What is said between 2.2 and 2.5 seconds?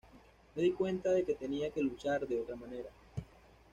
de